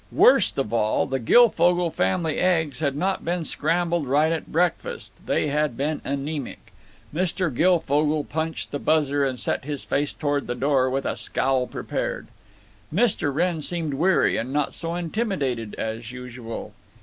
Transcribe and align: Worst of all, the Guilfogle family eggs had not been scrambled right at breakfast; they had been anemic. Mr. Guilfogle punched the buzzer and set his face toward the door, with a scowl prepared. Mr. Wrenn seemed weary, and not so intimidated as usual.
Worst 0.11 0.57
of 0.57 0.73
all, 0.73 1.05
the 1.05 1.19
Guilfogle 1.19 1.91
family 1.91 2.39
eggs 2.39 2.79
had 2.79 2.95
not 2.95 3.23
been 3.23 3.45
scrambled 3.45 4.07
right 4.07 4.31
at 4.31 4.51
breakfast; 4.51 5.13
they 5.27 5.49
had 5.49 5.77
been 5.77 6.01
anemic. 6.03 6.73
Mr. 7.13 7.53
Guilfogle 7.53 8.23
punched 8.23 8.71
the 8.71 8.79
buzzer 8.79 9.23
and 9.23 9.39
set 9.39 9.63
his 9.63 9.83
face 9.85 10.11
toward 10.15 10.47
the 10.47 10.55
door, 10.55 10.89
with 10.89 11.05
a 11.05 11.15
scowl 11.15 11.67
prepared. 11.67 12.29
Mr. 12.91 13.31
Wrenn 13.31 13.61
seemed 13.61 13.93
weary, 13.93 14.37
and 14.37 14.51
not 14.51 14.73
so 14.73 14.95
intimidated 14.95 15.75
as 15.75 16.11
usual. 16.11 16.73